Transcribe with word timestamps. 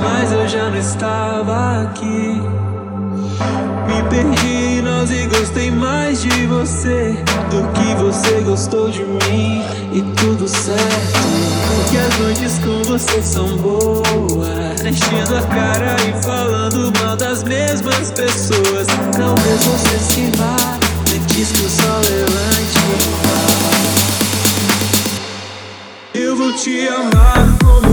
mas 0.00 0.32
eu 0.32 0.48
já 0.48 0.70
não 0.70 0.78
estava 0.78 1.82
aqui. 1.82 2.40
Me 3.86 4.02
perdi 4.08 4.78
em 4.78 4.82
nós 4.82 5.10
e 5.10 5.26
gostei 5.26 5.70
mais 5.70 6.22
de 6.22 6.46
você 6.46 7.16
do 7.50 7.68
que 7.72 7.94
você 7.96 8.40
gostou 8.40 8.90
de 8.90 9.04
mim. 9.04 9.62
E 9.92 10.02
tudo 10.16 10.48
certo, 10.48 11.18
porque 11.68 11.98
as 11.98 12.18
noites 12.18 12.58
com 12.58 12.82
você 12.84 13.22
são 13.22 13.56
boas. 13.58 14.82
Mexendo 14.82 15.36
a 15.36 15.42
cara 15.42 15.96
e 16.08 16.22
falando 16.22 16.92
mal 17.00 17.16
das 17.16 17.42
mesmas 17.42 18.10
pessoas. 18.12 18.86
Talvez 19.16 19.64
você 19.64 19.98
se 19.98 20.30
vá, 20.36 20.56
me 21.10 21.18
diz 21.26 21.52
que 21.52 21.62
levante. 21.62 22.46
Eu 26.14 26.36
vou 26.36 26.52
te 26.54 26.88
amar 26.88 27.58
como. 27.62 27.85